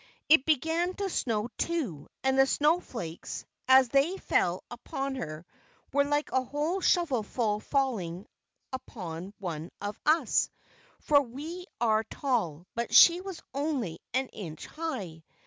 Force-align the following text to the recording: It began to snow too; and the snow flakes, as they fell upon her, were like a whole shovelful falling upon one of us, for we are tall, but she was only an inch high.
It 0.29 0.47
began 0.47 0.95
to 0.95 1.11
snow 1.11 1.49
too; 1.59 2.07
and 2.23 2.35
the 2.39 2.47
snow 2.47 2.79
flakes, 2.79 3.45
as 3.67 3.89
they 3.89 4.17
fell 4.17 4.63
upon 4.71 5.13
her, 5.13 5.45
were 5.93 6.05
like 6.05 6.31
a 6.31 6.41
whole 6.41 6.81
shovelful 6.81 7.59
falling 7.59 8.25
upon 8.73 9.35
one 9.37 9.69
of 9.79 9.99
us, 10.03 10.49
for 11.01 11.21
we 11.21 11.67
are 11.79 12.03
tall, 12.05 12.65
but 12.73 12.95
she 12.95 13.21
was 13.21 13.43
only 13.53 13.99
an 14.11 14.29
inch 14.29 14.65
high. 14.65 15.23